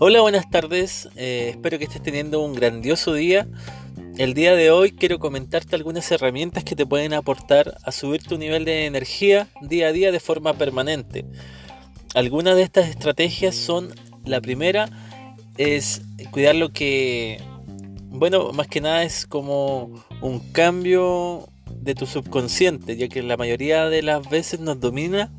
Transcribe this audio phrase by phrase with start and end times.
[0.00, 1.08] Hola, buenas tardes.
[1.16, 3.48] Eh, espero que estés teniendo un grandioso día.
[4.16, 8.38] El día de hoy quiero comentarte algunas herramientas que te pueden aportar a subir tu
[8.38, 11.24] nivel de energía día a día de forma permanente.
[12.14, 13.92] Algunas de estas estrategias son,
[14.24, 14.88] la primera
[15.56, 17.42] es cuidar lo que,
[18.08, 19.92] bueno, más que nada es como
[20.22, 25.32] un cambio de tu subconsciente, ya que la mayoría de las veces nos domina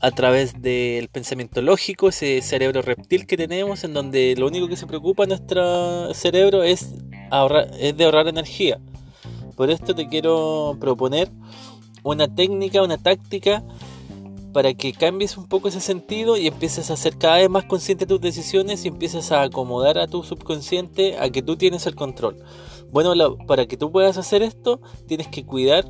[0.00, 4.76] a través del pensamiento lógico, ese cerebro reptil que tenemos, en donde lo único que
[4.76, 6.90] se preocupa nuestro cerebro es,
[7.30, 8.78] ahorrar, es de ahorrar energía.
[9.56, 11.30] Por esto te quiero proponer
[12.02, 13.64] una técnica, una táctica
[14.52, 18.04] para que cambies un poco ese sentido y empieces a ser cada vez más consciente
[18.04, 21.94] de tus decisiones y empieces a acomodar a tu subconsciente a que tú tienes el
[21.94, 22.36] control.
[22.90, 25.84] Bueno, para que tú puedas hacer esto, tienes que cuidar,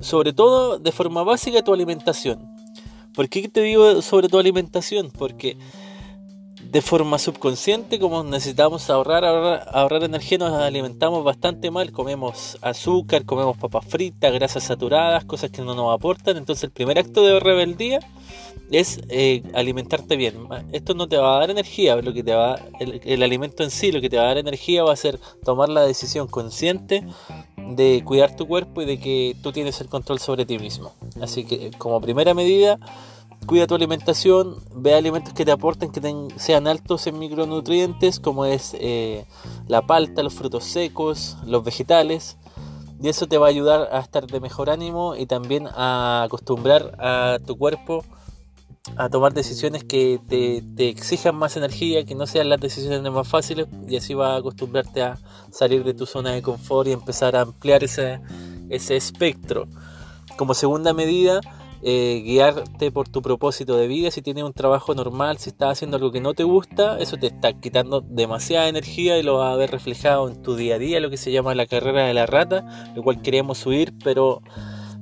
[0.00, 2.48] sobre todo de forma básica, tu alimentación.
[3.14, 5.10] ¿Por qué te digo sobre tu alimentación?
[5.10, 5.56] Porque
[6.70, 13.56] de forma subconsciente, como necesitamos ahorrar, ahorrar, energía, nos alimentamos bastante mal, comemos azúcar, comemos
[13.56, 16.36] papas fritas, grasas saturadas, cosas que no nos aportan.
[16.36, 18.00] Entonces el primer acto de rebeldía
[18.70, 20.46] es eh, alimentarte bien.
[20.72, 23.70] Esto no te va a dar energía, lo que te va el, el alimento en
[23.70, 27.02] sí, lo que te va a dar energía va a ser tomar la decisión consciente
[27.56, 30.92] de cuidar tu cuerpo y de que tú tienes el control sobre ti mismo.
[31.22, 32.78] Así que como primera medida,
[33.48, 38.76] cuida tu alimentación, ve alimentos que te aporten, que sean altos en micronutrientes, como es
[38.78, 39.24] eh,
[39.66, 42.36] la palta, los frutos secos, los vegetales.
[43.02, 46.94] Y eso te va a ayudar a estar de mejor ánimo y también a acostumbrar
[46.98, 48.04] a tu cuerpo
[48.96, 53.66] a tomar decisiones que te, exijan más energía, que no sean las decisiones más fáciles
[53.86, 55.18] y así va a acostumbrarte a
[55.50, 58.20] salir de tu zona de confort y empezar a ampliar ese
[58.70, 59.66] espectro.
[60.36, 61.40] Como segunda medida,
[61.82, 65.96] eh, guiarte por tu propósito de vida, si tienes un trabajo normal, si estás haciendo
[65.96, 69.56] algo que no te gusta, eso te está quitando demasiada energía y lo vas a
[69.56, 72.26] ver reflejado en tu día a día, lo que se llama la carrera de la
[72.26, 74.42] rata, lo cual queremos subir, pero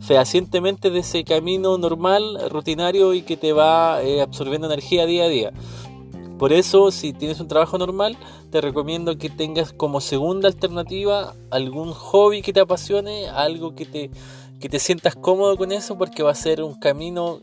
[0.01, 5.29] fehacientemente de ese camino normal, rutinario y que te va eh, absorbiendo energía día a
[5.29, 5.53] día.
[6.39, 8.19] Por eso, si tienes un trabajo normal,
[8.51, 14.11] te recomiendo que tengas como segunda alternativa algún hobby que te apasione, algo que te,
[14.61, 17.41] que te sientas cómodo con eso, porque va a ser un camino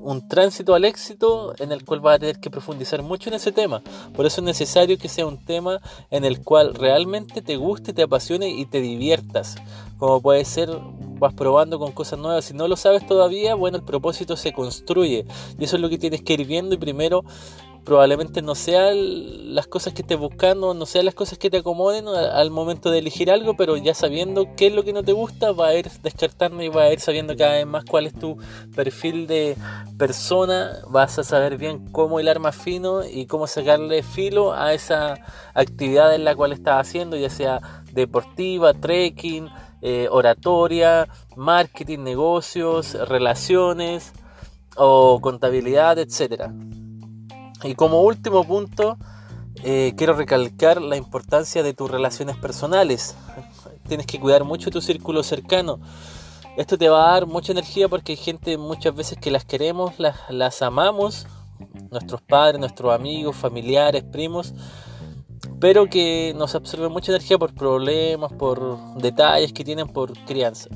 [0.00, 3.52] un tránsito al éxito en el cual vas a tener que profundizar mucho en ese
[3.52, 3.82] tema.
[4.14, 5.80] Por eso es necesario que sea un tema
[6.10, 9.56] en el cual realmente te guste, te apasione y te diviertas.
[9.98, 10.70] Como puede ser,
[11.18, 12.44] vas probando con cosas nuevas.
[12.44, 15.26] Si no lo sabes todavía, bueno, el propósito se construye.
[15.58, 17.24] Y eso es lo que tienes que ir viendo y primero
[17.88, 22.06] probablemente no sean las cosas que estés buscando, no sean las cosas que te acomoden
[22.06, 25.52] al momento de elegir algo, pero ya sabiendo qué es lo que no te gusta,
[25.52, 28.36] va a ir descartando y va a ir sabiendo cada vez más cuál es tu
[28.76, 29.56] perfil de
[29.96, 35.14] persona, vas a saber bien cómo hilar más fino y cómo sacarle filo a esa
[35.54, 39.48] actividad en la cual estás haciendo, ya sea deportiva, trekking,
[39.80, 44.12] eh, oratoria, marketing, negocios, relaciones
[44.76, 46.52] o contabilidad, etcétera.
[47.64, 48.96] Y como último punto,
[49.64, 53.16] eh, quiero recalcar la importancia de tus relaciones personales.
[53.88, 55.80] Tienes que cuidar mucho tu círculo cercano.
[56.56, 59.98] Esto te va a dar mucha energía porque hay gente muchas veces que las queremos,
[59.98, 61.26] las, las amamos,
[61.90, 64.54] nuestros padres, nuestros amigos, familiares, primos,
[65.60, 70.68] pero que nos absorben mucha energía por problemas, por detalles que tienen por crianza.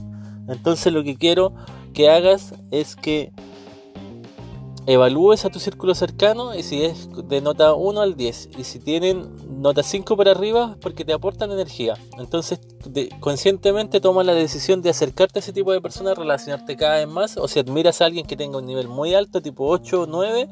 [0.48, 1.52] Entonces lo que quiero
[1.94, 3.32] que hagas es que
[4.86, 8.80] evalúes a tu círculo cercano y si es de nota 1 al 10 y si
[8.80, 11.94] tienen nota 5 para arriba porque te aportan energía.
[12.18, 12.60] Entonces
[13.20, 17.36] conscientemente toma la decisión de acercarte a ese tipo de personas, relacionarte cada vez más
[17.36, 20.48] o si admiras a alguien que tenga un nivel muy alto, tipo 8 o 9,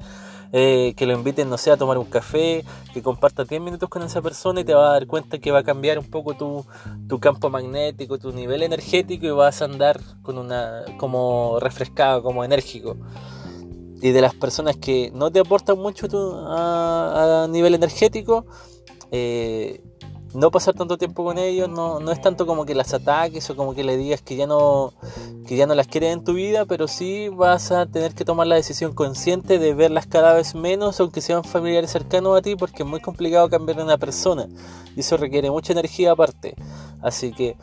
[0.53, 4.03] eh, que lo inviten, no sé, a tomar un café, que compartas 10 minutos con
[4.05, 6.65] esa persona y te vas a dar cuenta que va a cambiar un poco tu,
[7.09, 12.45] tu campo magnético, tu nivel energético y vas a andar con una como refrescado, como
[12.45, 12.97] enérgico
[14.01, 16.07] y de las personas que no te aportan mucho
[16.49, 18.47] a, nivel energético,
[19.11, 19.83] eh,
[20.35, 23.57] no pasar tanto tiempo con ellos no, no, es tanto como que las ataques o
[23.57, 24.93] como que le digas que ya no
[25.47, 28.47] que ya no las quieres en tu vida, pero sí vas a tener que tomar
[28.47, 32.85] la decisión consciente de verlas cada vez menos aunque sean familiares cercanos a ti porque
[32.85, 34.47] es muy complicado cambiar a una persona
[34.95, 36.55] y eso requiere mucha energía aparte.
[37.03, 37.57] Así que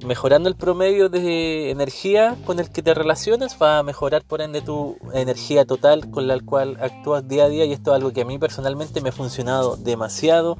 [0.00, 4.62] mejorando el promedio de energía con el que te relacionas, va a mejorar por ende
[4.62, 7.64] tu energía total con la cual actúas día a día.
[7.64, 10.56] Y esto es algo que a mí personalmente me ha funcionado demasiado,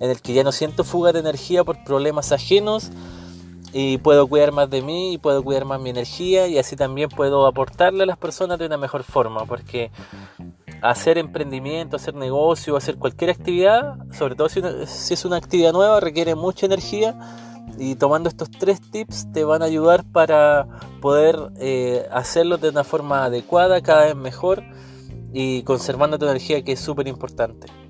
[0.00, 2.90] en el que ya no siento fuga de energía por problemas ajenos
[3.72, 7.08] y puedo cuidar más de mí y puedo cuidar más mi energía y así también
[7.08, 9.90] puedo aportarle a las personas de una mejor forma porque
[10.82, 16.34] hacer emprendimiento, hacer negocio, hacer cualquier actividad, sobre todo si, es una actividad nueva, requiere
[16.34, 17.16] mucha energía
[17.78, 20.66] y tomando estos tres tips te van a ayudar para
[21.00, 24.62] poder eh, hacerlo de una forma adecuada, cada vez mejor
[25.32, 27.81] y conservando tu energía que es súper importante.